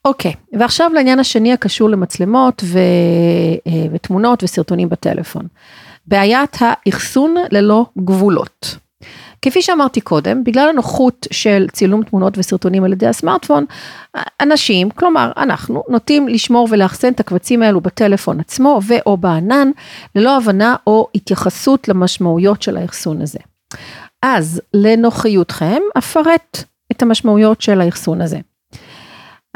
אוקיי, 0.05 0.33
ועכשיו 0.59 0.91
לעניין 0.93 1.19
השני 1.19 1.53
הקשור 1.53 1.89
למצלמות 1.89 2.61
ו... 2.65 2.79
אה, 3.67 3.71
ותמונות 3.91 4.43
וסרטונים 4.43 4.89
בטלפון. 4.89 5.47
בעיית 6.07 6.57
האחסון 6.59 7.35
ללא 7.51 7.85
גבולות. 7.97 8.77
כפי 9.41 9.61
שאמרתי 9.61 10.01
קודם, 10.01 10.43
בגלל 10.43 10.69
הנוחות 10.69 11.27
של 11.31 11.67
צילום 11.71 12.03
תמונות 12.03 12.37
וסרטונים 12.37 12.83
על 12.83 12.93
ידי 12.93 13.07
הסמארטפון, 13.07 13.65
אנשים, 14.41 14.89
כלומר 14.89 15.31
אנחנו, 15.37 15.83
נוטים 15.89 16.27
לשמור 16.27 16.67
ולאחסן 16.71 17.13
את 17.13 17.19
הקבצים 17.19 17.63
האלו 17.63 17.81
בטלפון 17.81 18.39
עצמו 18.39 18.79
ו/או 18.87 19.17
בענן, 19.17 19.71
ללא 20.15 20.37
הבנה 20.37 20.75
או 20.87 21.07
התייחסות 21.15 21.87
למשמעויות 21.87 22.61
של 22.61 22.77
האחסון 22.77 23.21
הזה. 23.21 23.39
אז 24.21 24.61
לנוחיותכם, 24.73 25.81
אפרט 25.97 26.57
את 26.91 27.01
המשמעויות 27.01 27.61
של 27.61 27.81
האחסון 27.81 28.21
הזה. 28.21 28.39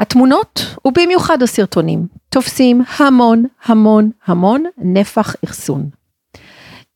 התמונות, 0.00 0.76
ובמיוחד 0.84 1.42
הסרטונים, 1.42 2.06
תופסים 2.28 2.82
המון 2.96 3.44
המון 3.64 4.10
המון 4.26 4.64
נפח 4.78 5.36
אחסון. 5.44 5.88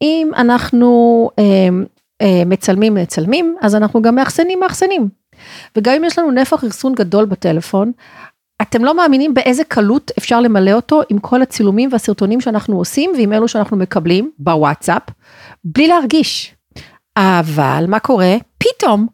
אם 0.03 0.31
אנחנו 0.37 1.31
אה, 1.39 1.45
אה, 2.23 2.43
מצלמים 2.47 2.95
מצלמים, 2.95 3.57
אז 3.61 3.75
אנחנו 3.75 4.03
גם 4.03 4.15
מאחסנים 4.15 4.61
מאחסנים. 4.61 5.09
וגם 5.77 5.95
אם 5.95 6.05
יש 6.05 6.19
לנו 6.19 6.31
נפח 6.31 6.65
אחסון 6.65 6.95
גדול 6.95 7.25
בטלפון, 7.25 7.93
אתם 8.63 8.85
לא 8.85 8.97
מאמינים 8.97 9.35
באיזה 9.35 9.65
קלות 9.65 10.11
אפשר 10.19 10.41
למלא 10.41 10.73
אותו 10.73 11.01
עם 11.09 11.19
כל 11.19 11.43
הצילומים 11.43 11.89
והסרטונים 11.93 12.41
שאנחנו 12.41 12.79
עושים 12.79 13.11
ועם 13.17 13.33
אלו 13.33 13.49
שאנחנו 13.49 13.77
מקבלים 13.77 14.31
בוואטסאפ, 14.39 15.03
בלי 15.65 15.89
להרגיש. 15.89 16.55
אבל 17.21 17.85
מה 17.89 17.99
קורה? 17.99 18.37
פתאום 18.59 19.07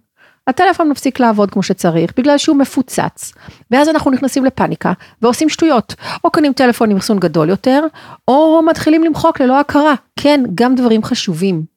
הטלפון 0.46 0.88
מפסיק 0.88 1.20
לעבוד 1.20 1.50
כמו 1.50 1.62
שצריך 1.62 2.12
בגלל 2.16 2.38
שהוא 2.38 2.56
מפוצץ. 2.56 3.32
ואז 3.70 3.88
אנחנו 3.88 4.10
נכנסים 4.10 4.44
לפאניקה 4.44 4.92
ועושים 5.22 5.48
שטויות. 5.48 5.94
או 6.24 6.30
קונים 6.30 6.52
טלפון 6.52 6.90
עם 6.90 6.96
אחסון 6.96 7.18
גדול 7.18 7.48
יותר 7.48 7.84
או 8.28 8.62
מתחילים 8.66 9.04
למחוק 9.04 9.40
ללא 9.40 9.60
הכרה. 9.60 9.94
כן 10.16 10.40
גם 10.54 10.74
דברים 10.74 11.02
חשובים 11.02 11.75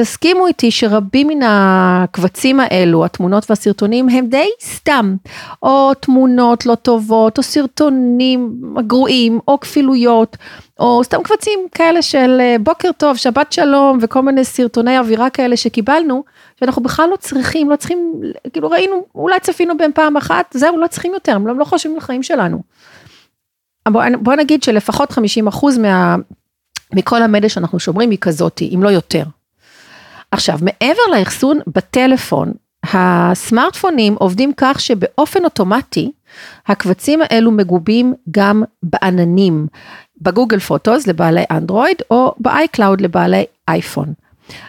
תסכימו 0.00 0.46
איתי 0.46 0.70
שרבים 0.70 1.28
מן 1.28 1.42
הקבצים 1.42 2.60
האלו, 2.60 3.04
התמונות 3.04 3.50
והסרטונים, 3.50 4.08
הם 4.08 4.26
די 4.26 4.48
סתם. 4.62 5.16
או 5.62 5.94
תמונות 5.94 6.66
לא 6.66 6.74
טובות, 6.74 7.38
או 7.38 7.42
סרטונים 7.42 8.60
גרועים, 8.86 9.40
או 9.48 9.60
כפילויות, 9.60 10.36
או 10.78 11.04
סתם 11.04 11.22
קבצים 11.22 11.58
כאלה 11.72 12.02
של 12.02 12.38
אה, 12.40 12.56
בוקר 12.60 12.90
טוב, 12.96 13.16
שבת 13.16 13.52
שלום, 13.52 13.98
וכל 14.00 14.22
מיני 14.22 14.44
סרטוני 14.44 14.98
אווירה 14.98 15.30
כאלה 15.30 15.56
שקיבלנו, 15.56 16.24
שאנחנו 16.60 16.82
בכלל 16.82 17.08
לא 17.10 17.16
צריכים, 17.16 17.70
לא 17.70 17.76
צריכים, 17.76 18.20
כאילו 18.52 18.70
ראינו, 18.70 19.04
אולי 19.14 19.40
צפינו 19.40 19.76
בהם 19.76 19.90
פעם 19.94 20.16
אחת, 20.16 20.46
זהו, 20.54 20.78
לא 20.78 20.86
צריכים 20.86 21.14
יותר, 21.14 21.34
הם 21.34 21.46
לא, 21.46 21.56
לא 21.56 21.64
חשובים 21.64 21.96
לחיים 21.96 22.22
שלנו. 22.22 22.62
בוא, 23.88 24.02
בוא 24.20 24.34
נגיד 24.34 24.62
שלפחות 24.62 25.12
50% 25.12 25.16
מה, 25.78 26.16
מכל 26.94 27.22
המדיה 27.22 27.50
שאנחנו 27.50 27.78
שומרים 27.78 28.10
היא 28.10 28.18
כזאתי, 28.20 28.70
אם 28.74 28.82
לא 28.82 28.88
יותר. 28.88 29.24
עכשיו, 30.30 30.58
מעבר 30.62 31.02
לאחסון 31.18 31.60
בטלפון, 31.66 32.52
הסמארטפונים 32.92 34.14
עובדים 34.14 34.52
כך 34.56 34.80
שבאופן 34.80 35.44
אוטומטי, 35.44 36.12
הקבצים 36.66 37.20
האלו 37.22 37.50
מגובים 37.50 38.14
גם 38.30 38.62
בעננים, 38.82 39.66
בגוגל 40.20 40.58
פוטוס 40.58 41.06
לבעלי 41.06 41.44
אנדרואיד 41.50 41.96
או 42.10 42.34
באייקלאוד 42.38 43.00
לבעלי 43.00 43.44
אייפון. 43.68 44.12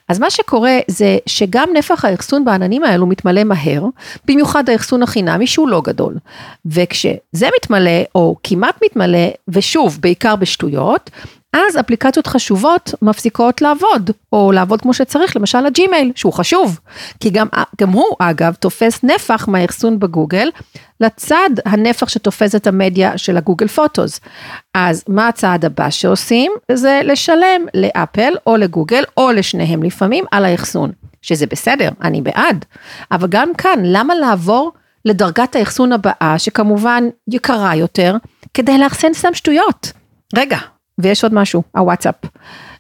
אז 0.08 0.20
מה 0.20 0.30
שקורה 0.30 0.80
זה 0.88 1.18
שגם 1.26 1.70
נפח 1.74 2.06
האחסון 2.06 2.46
בעננים 2.46 2.84
האלו 2.84 3.06
מתמלא 3.06 3.44
מהר, 3.44 3.86
במיוחד 4.26 4.70
האחסון 4.70 5.04
החינמי 5.04 5.48
שהוא 5.48 5.70
לא 5.70 5.82
גדול. 5.82 6.18
וכשזה 6.66 7.50
מתמלא 7.58 8.02
או 8.16 8.36
כמעט 8.44 8.80
מתמלא, 8.84 9.28
ושוב, 9.48 9.98
בעיקר 10.02 10.36
בשטויות, 10.36 11.10
אז 11.54 11.80
אפליקציות 11.80 12.28
חשובות 12.28 12.94
מפסיקות 13.02 13.62
לעבוד, 13.62 14.12
או 14.34 14.52
לעבוד 14.52 14.82
כמו 14.82 14.94
שצריך, 14.94 15.36
למשל 15.36 15.66
הג'ימייל, 15.66 16.12
שהוא 16.16 16.34
חשוב, 16.34 16.80
כי 17.20 17.30
גם, 17.30 17.48
גם 17.82 17.90
הוא 17.90 18.16
אגב 18.20 18.54
תופס 18.54 19.04
נפח 19.04 19.48
מהאחסון 19.48 20.00
בגוגל, 20.00 20.50
לצד 21.02 21.50
הנפח 21.66 22.10
שתופס 22.10 22.56
את 22.56 22.68
המדיה 22.68 23.18
של 23.18 23.38
הגוגל 23.38 23.68
פוטוס. 23.68 24.20
אז 24.74 25.04
מה 25.08 25.28
הצעד 25.28 25.66
הבא 25.66 25.90
שעושים? 25.90 26.52
זה 26.72 27.02
לשלם 27.04 27.62
לאפל 27.74 28.34
או 28.48 28.56
לגוגל, 28.56 29.04
או 29.18 29.32
לשניהם 29.32 29.84
לפעמים, 29.84 30.26
על 30.32 30.46
האחסון, 30.46 30.92
שזה 31.22 31.46
בסדר, 31.46 31.90
אני 32.02 32.22
בעד, 32.22 32.66
אבל 33.12 33.28
גם 33.28 33.54
כאן, 33.58 33.80
למה 33.84 34.16
לעבור 34.16 34.72
לדרגת 35.06 35.56
האחסון 35.56 35.92
הבאה, 35.92 36.36
שכמובן 36.38 37.04
יקרה 37.32 37.76
יותר, 37.76 38.16
כדי 38.54 38.78
לאחסן 38.78 39.14
סתם 39.14 39.34
שטויות? 39.34 39.92
רגע, 40.36 40.58
ויש 41.00 41.24
עוד 41.24 41.34
משהו, 41.34 41.64
הוואטסאפ. 41.76 42.16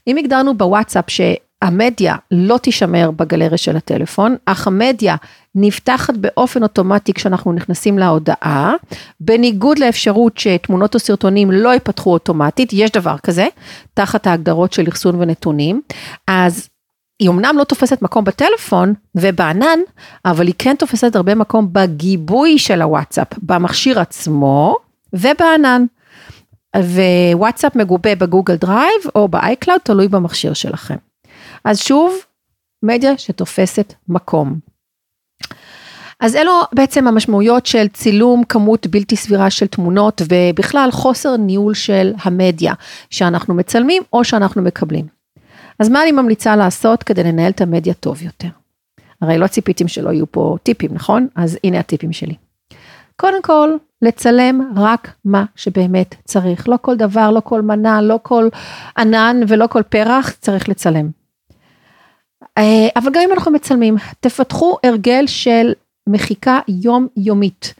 אם 0.07 0.17
הגדרנו 0.17 0.57
בוואטסאפ 0.57 1.05
שהמדיה 1.07 2.15
לא 2.31 2.57
תישמר 2.57 3.11
בגלריה 3.11 3.57
של 3.57 3.77
הטלפון, 3.77 4.35
אך 4.45 4.67
המדיה 4.67 5.15
נפתחת 5.55 6.13
באופן 6.17 6.63
אוטומטי 6.63 7.13
כשאנחנו 7.13 7.53
נכנסים 7.53 7.99
להודעה, 7.99 8.73
בניגוד 9.19 9.79
לאפשרות 9.79 10.37
שתמונות 10.37 10.93
או 10.93 10.99
סרטונים 10.99 11.51
לא 11.51 11.73
ייפתחו 11.73 12.13
אוטומטית, 12.13 12.73
יש 12.73 12.91
דבר 12.91 13.15
כזה, 13.17 13.47
תחת 13.93 14.27
ההגדרות 14.27 14.73
של 14.73 14.87
אחסון 14.87 15.15
ונתונים, 15.21 15.81
אז 16.27 16.69
היא 17.19 17.29
אמנם 17.29 17.55
לא 17.57 17.63
תופסת 17.63 18.01
מקום 18.01 18.23
בטלפון 18.23 18.93
ובענן, 19.15 19.79
אבל 20.25 20.47
היא 20.47 20.55
כן 20.57 20.75
תופסת 20.79 21.15
הרבה 21.15 21.35
מקום 21.35 21.67
בגיבוי 21.71 22.59
של 22.59 22.81
הוואטסאפ, 22.81 23.27
במכשיר 23.43 23.99
עצמו 23.99 24.75
ובענן. 25.13 25.85
ווואטסאפ 26.75 27.75
מגובה 27.75 28.15
בגוגל 28.15 28.55
דרייב 28.55 29.01
או 29.15 29.27
באייקלאוד, 29.27 29.81
תלוי 29.83 30.07
במכשיר 30.07 30.53
שלכם. 30.53 30.95
אז 31.65 31.79
שוב, 31.79 32.15
מדיה 32.83 33.17
שתופסת 33.17 33.93
מקום. 34.07 34.59
אז 36.19 36.35
אלו 36.35 36.51
בעצם 36.73 37.07
המשמעויות 37.07 37.65
של 37.65 37.87
צילום 37.87 38.43
כמות 38.43 38.87
בלתי 38.87 39.15
סבירה 39.15 39.49
של 39.49 39.67
תמונות 39.67 40.21
ובכלל 40.29 40.89
חוסר 40.91 41.37
ניהול 41.37 41.73
של 41.73 42.13
המדיה 42.23 42.73
שאנחנו 43.09 43.53
מצלמים 43.53 44.03
או 44.13 44.23
שאנחנו 44.23 44.61
מקבלים. 44.61 45.07
אז 45.79 45.89
מה 45.89 46.03
אני 46.03 46.11
ממליצה 46.11 46.55
לעשות 46.55 47.03
כדי 47.03 47.23
לנהל 47.23 47.51
את 47.51 47.61
המדיה 47.61 47.93
טוב 47.93 48.21
יותר? 48.21 48.47
הרי 49.21 49.37
לא 49.37 49.47
ציפיתם 49.47 49.87
שלא 49.87 50.09
יהיו 50.09 50.31
פה 50.31 50.57
טיפים, 50.63 50.93
נכון? 50.93 51.27
אז 51.35 51.57
הנה 51.63 51.79
הטיפים 51.79 52.13
שלי. 52.13 52.35
קודם 53.19 53.41
כל, 53.41 53.69
לצלם 54.01 54.71
רק 54.75 55.13
מה 55.25 55.45
שבאמת 55.55 56.15
צריך. 56.25 56.69
לא 56.69 56.75
כל 56.81 56.95
דבר, 56.95 57.31
לא 57.31 57.39
כל 57.39 57.61
מנה, 57.61 58.01
לא 58.01 58.19
כל 58.23 58.49
ענן 58.97 59.41
ולא 59.47 59.67
כל 59.67 59.83
פרח 59.83 60.29
צריך 60.29 60.69
לצלם. 60.69 61.09
אה, 62.57 62.87
אבל 62.95 63.11
גם 63.11 63.21
אם 63.21 63.33
אנחנו 63.33 63.51
מצלמים, 63.51 63.95
תפתחו 64.19 64.77
הרגל 64.83 65.27
של 65.27 65.73
מחיקה 66.07 66.59
יומיומית, 66.67 67.73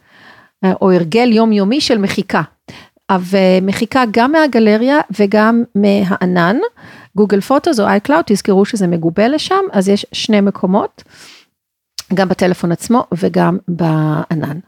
אה, 0.64 0.72
או 0.80 0.92
הרגל 0.92 1.32
יומיומי 1.32 1.80
של 1.80 1.98
מחיקה. 1.98 2.42
ומחיקה 3.30 4.02
גם 4.10 4.32
מהגלריה 4.32 4.98
וגם 5.18 5.64
מהענן, 5.74 6.56
Google 7.16 7.40
Photos 7.40 7.80
או 7.80 7.86
iCloud, 7.86 8.24
תזכרו 8.26 8.64
שזה 8.64 8.86
מגובה 8.86 9.28
לשם, 9.28 9.64
אז 9.72 9.88
יש 9.88 10.06
שני 10.12 10.40
מקומות, 10.40 11.02
גם 12.14 12.28
בטלפון 12.28 12.72
עצמו 12.72 13.06
וגם 13.12 13.58
בענן. 13.68 14.58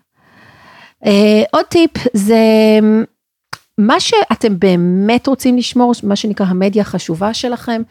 אה, 1.04 1.08
עוד 1.52 1.64
טיפ 1.64 1.90
זה 2.12 2.38
מה 3.78 4.00
שאתם 4.00 4.58
באמת 4.58 5.26
רוצים 5.26 5.56
לשמור, 5.56 5.92
מה 6.02 6.16
שנקרא 6.16 6.46
המדיה 6.46 6.82
החשובה 6.82 7.34
שלכם, 7.34 7.82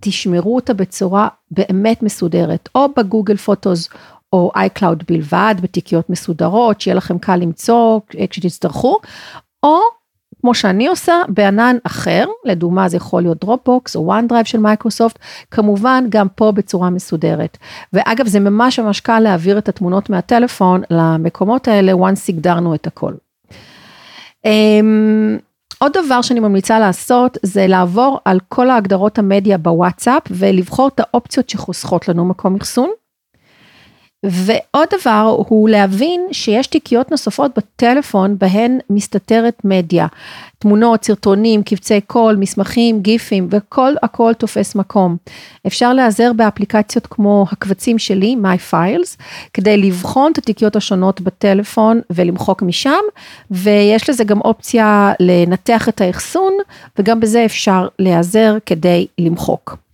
תשמרו 0.00 0.56
אותה 0.56 0.74
בצורה 0.74 1.28
באמת 1.50 2.02
מסודרת, 2.02 2.68
או 2.74 2.88
בגוגל 2.96 3.36
פוטוס 3.36 3.88
או 4.32 4.50
iCloud 4.56 5.04
בלבד, 5.08 5.54
בתיקיות 5.60 6.10
מסודרות, 6.10 6.80
שיהיה 6.80 6.94
לכם 6.94 7.18
קל 7.18 7.36
למצוא 7.36 8.00
כשתצטרכו, 8.30 8.96
או 9.62 9.78
כמו 10.46 10.54
שאני 10.54 10.86
עושה 10.86 11.14
בענן 11.28 11.76
אחר, 11.84 12.26
לדוגמה 12.44 12.88
זה 12.88 12.96
יכול 12.96 13.22
להיות 13.22 13.40
Dropbox 13.40 13.96
או 13.96 14.04
OneDrive 14.04 14.46
של 14.46 14.58
מייקרוסופט, 14.58 15.18
כמובן 15.50 16.04
גם 16.08 16.28
פה 16.28 16.52
בצורה 16.52 16.90
מסודרת. 16.90 17.58
ואגב 17.92 18.26
זה 18.26 18.40
ממש 18.40 18.78
ממש 18.78 19.00
קל 19.00 19.20
להעביר 19.20 19.58
את 19.58 19.68
התמונות 19.68 20.10
מהטלפון 20.10 20.82
למקומות 20.90 21.68
האלה 21.68 21.92
once 21.92 22.24
הגדרנו 22.28 22.74
את 22.74 22.86
הכל. 22.86 23.12
אמ, 24.46 24.48
עוד 25.78 25.92
דבר 26.04 26.22
שאני 26.22 26.40
ממליצה 26.40 26.78
לעשות 26.78 27.38
זה 27.42 27.66
לעבור 27.66 28.18
על 28.24 28.40
כל 28.48 28.70
ההגדרות 28.70 29.18
המדיה 29.18 29.58
בוואטסאפ 29.58 30.22
ולבחור 30.30 30.88
את 30.88 31.00
האופציות 31.00 31.48
שחוסכות 31.48 32.08
לנו 32.08 32.24
מקום 32.24 32.56
אחסון. 32.56 32.90
ועוד 34.22 34.88
דבר 34.98 35.36
הוא 35.48 35.68
להבין 35.68 36.26
שיש 36.32 36.66
תיקיות 36.66 37.10
נוספות 37.10 37.50
בטלפון 37.56 38.38
בהן 38.38 38.78
מסתתרת 38.90 39.62
מדיה. 39.64 40.06
תמונות, 40.58 41.04
סרטונים, 41.04 41.62
קבצי 41.62 42.00
קול, 42.00 42.36
מסמכים, 42.36 43.00
גיפים 43.00 43.48
וכל 43.50 43.92
הכל 44.02 44.32
תופס 44.38 44.74
מקום. 44.74 45.16
אפשר 45.66 45.92
להיעזר 45.92 46.32
באפליקציות 46.32 47.06
כמו 47.06 47.46
הקבצים 47.52 47.98
שלי, 47.98 48.36
My 48.42 48.72
Files, 48.72 49.22
כדי 49.54 49.76
לבחון 49.76 50.32
את 50.32 50.38
התיקיות 50.38 50.76
השונות 50.76 51.20
בטלפון 51.20 52.00
ולמחוק 52.10 52.62
משם, 52.62 53.02
ויש 53.50 54.10
לזה 54.10 54.24
גם 54.24 54.40
אופציה 54.40 55.12
לנתח 55.20 55.88
את 55.88 56.00
האחסון, 56.00 56.52
וגם 56.98 57.20
בזה 57.20 57.44
אפשר 57.44 57.88
להיעזר 57.98 58.56
כדי 58.66 59.06
למחוק. 59.18 59.85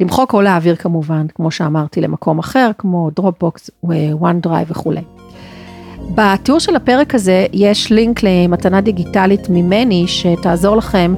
למחוק 0.00 0.34
או 0.34 0.40
להעביר 0.42 0.76
כמובן, 0.76 1.26
כמו 1.34 1.50
שאמרתי, 1.50 2.00
למקום 2.00 2.38
אחר, 2.38 2.70
כמו 2.78 3.10
Dropbox, 3.16 3.70
OneDrive 3.82 4.70
וכולי. 4.70 5.00
בתיאור 6.14 6.58
של 6.58 6.76
הפרק 6.76 7.14
הזה 7.14 7.46
יש 7.52 7.92
לינק 7.92 8.20
למתנה 8.22 8.80
דיגיטלית 8.80 9.48
ממני 9.48 10.04
שתעזור 10.08 10.76
לכם 10.76 11.14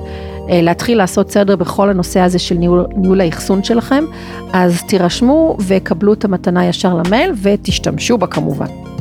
אה, 0.48 0.60
להתחיל 0.62 0.98
לעשות 0.98 1.30
סדר 1.30 1.56
בכל 1.56 1.90
הנושא 1.90 2.20
הזה 2.20 2.38
של 2.38 2.54
ניהול, 2.54 2.86
ניהול 2.96 3.20
האחסון 3.20 3.64
שלכם, 3.64 4.04
אז 4.52 4.82
תירשמו 4.82 5.56
וקבלו 5.66 6.12
את 6.12 6.24
המתנה 6.24 6.66
ישר 6.66 6.94
למייל 6.94 7.32
ותשתמשו 7.42 8.18
בה 8.18 8.26
כמובן. 8.26 8.91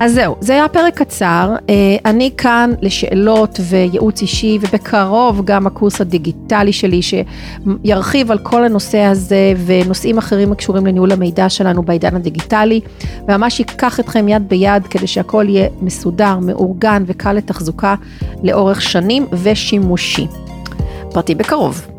אז 0.00 0.14
זהו, 0.14 0.36
זה 0.40 0.52
היה 0.52 0.68
פרק 0.68 0.94
קצר, 0.98 1.54
אה, 1.70 1.96
אני 2.04 2.30
כאן 2.36 2.70
לשאלות 2.82 3.60
וייעוץ 3.62 4.22
אישי 4.22 4.58
ובקרוב 4.60 5.44
גם 5.44 5.66
הקורס 5.66 6.00
הדיגיטלי 6.00 6.72
שלי 6.72 7.00
שירחיב 7.02 8.30
על 8.30 8.38
כל 8.38 8.64
הנושא 8.64 8.98
הזה 8.98 9.52
ונושאים 9.66 10.18
אחרים 10.18 10.52
הקשורים 10.52 10.86
לניהול 10.86 11.12
המידע 11.12 11.48
שלנו 11.48 11.82
בעידן 11.82 12.16
הדיגיטלי 12.16 12.80
וממש 13.28 13.60
ייקח 13.60 14.00
אתכם 14.00 14.28
יד 14.28 14.48
ביד 14.48 14.86
כדי 14.86 15.06
שהכל 15.06 15.46
יהיה 15.48 15.68
מסודר, 15.82 16.38
מאורגן 16.38 17.02
וקל 17.06 17.32
לתחזוקה 17.32 17.94
לאורך 18.42 18.82
שנים 18.82 19.26
ושימושי. 19.42 20.26
פרטי 21.12 21.34
בקרוב. 21.34 21.97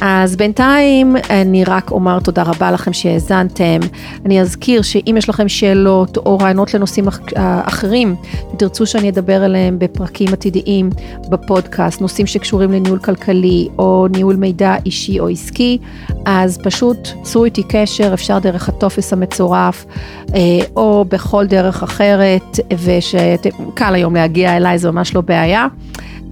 אז 0.00 0.36
בינתיים 0.36 1.16
אני 1.30 1.64
רק 1.64 1.90
אומר 1.90 2.20
תודה 2.20 2.42
רבה 2.42 2.70
לכם 2.70 2.92
שהאזנתם. 2.92 3.80
אני 4.26 4.40
אזכיר 4.40 4.82
שאם 4.82 5.14
יש 5.18 5.28
לכם 5.28 5.48
שאלות 5.48 6.16
או 6.16 6.38
רעיונות 6.38 6.74
לנושאים 6.74 7.04
אחרים 7.36 8.14
ותרצו 8.54 8.86
שאני 8.86 9.10
אדבר 9.10 9.44
עליהם 9.44 9.78
בפרקים 9.78 10.28
עתידיים 10.32 10.90
בפודקאסט, 11.28 12.00
נושאים 12.00 12.26
שקשורים 12.26 12.72
לניהול 12.72 12.98
כלכלי 12.98 13.68
או 13.78 14.06
ניהול 14.10 14.36
מידע 14.36 14.74
אישי 14.86 15.20
או 15.20 15.28
עסקי, 15.28 15.78
אז 16.24 16.58
פשוט 16.62 17.08
צרו 17.22 17.44
איתי 17.44 17.62
קשר, 17.68 18.14
אפשר 18.14 18.38
דרך 18.38 18.68
הטופס 18.68 19.12
המצורף 19.12 19.86
אה, 20.34 20.40
או 20.76 21.04
בכל 21.08 21.46
דרך 21.46 21.82
אחרת, 21.82 22.58
ושקל 22.84 23.94
היום 23.94 24.14
להגיע 24.14 24.56
אליי, 24.56 24.78
זה 24.78 24.90
ממש 24.90 25.14
לא 25.14 25.20
בעיה. 25.20 25.66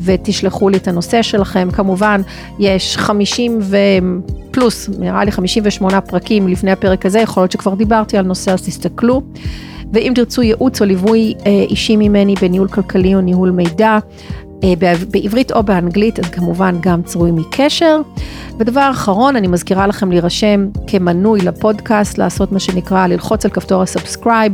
ותשלחו 0.00 0.68
לי 0.68 0.76
את 0.76 0.88
הנושא 0.88 1.22
שלכם. 1.22 1.68
כמובן, 1.72 2.20
יש 2.58 2.96
50 2.96 3.58
ופלוס, 4.50 4.88
נראה 4.98 5.24
לי 5.24 5.32
58 5.32 6.00
פרקים 6.00 6.48
לפני 6.48 6.72
הפרק 6.72 7.06
הזה, 7.06 7.20
יכול 7.20 7.42
להיות 7.42 7.52
שכבר 7.52 7.74
דיברתי 7.74 8.18
על 8.18 8.24
נושא, 8.24 8.52
אז 8.52 8.62
תסתכלו. 8.62 9.22
ואם 9.92 10.12
תרצו 10.14 10.42
ייעוץ 10.42 10.80
או 10.80 10.86
ליווי 10.86 11.34
אה, 11.46 11.64
אישי 11.70 11.96
ממני 11.96 12.34
בניהול 12.40 12.68
כלכלי 12.68 13.14
או 13.14 13.20
ניהול 13.20 13.50
מידע, 13.50 13.98
אה, 14.64 14.72
בעברית 15.10 15.52
או 15.52 15.62
באנגלית, 15.62 16.18
אז 16.18 16.24
כמובן 16.24 16.76
גם 16.80 17.02
צרו 17.02 17.26
עמי 17.26 17.42
קשר. 17.50 18.00
ודבר 18.58 18.88
אחרון, 18.90 19.36
אני 19.36 19.46
מזכירה 19.48 19.86
לכם 19.86 20.10
להירשם 20.10 20.66
כמנוי 20.86 21.40
לפודקאסט, 21.40 22.18
לעשות 22.18 22.52
מה 22.52 22.58
שנקרא, 22.58 23.06
ללחוץ 23.06 23.44
על 23.44 23.50
כפתור 23.50 23.82
ה 23.82 23.89
subscribe. 23.89 24.52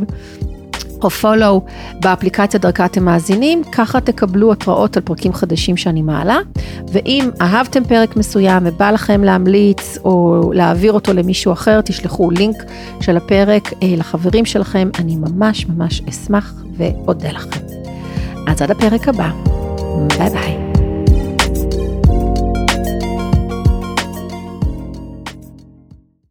או 1.03 1.07
follow 1.07 1.71
באפליקציה 2.01 2.59
דרכה 2.59 2.85
אתם 2.85 3.05
מאזינים, 3.05 3.61
ככה 3.71 4.01
תקבלו 4.01 4.51
התראות 4.51 4.97
על 4.97 5.03
פרקים 5.03 5.33
חדשים 5.33 5.77
שאני 5.77 6.01
מעלה. 6.01 6.37
ואם 6.91 7.29
אהבתם 7.41 7.83
פרק 7.83 8.15
מסוים 8.15 8.63
ובא 8.65 8.91
לכם 8.91 9.23
להמליץ 9.23 9.97
או 10.05 10.43
להעביר 10.53 10.93
אותו 10.93 11.13
למישהו 11.13 11.53
אחר, 11.53 11.81
תשלחו 11.81 12.31
לינק 12.31 12.55
של 13.01 13.17
הפרק 13.17 13.73
אה, 13.83 13.93
לחברים 13.97 14.45
שלכם, 14.45 14.89
אני 14.99 15.15
ממש 15.15 15.65
ממש 15.65 16.01
אשמח 16.09 16.53
ואודה 16.77 17.31
לכם. 17.31 17.59
אז 18.47 18.61
עד 18.61 18.71
הפרק 18.71 19.07
הבא. 19.07 20.64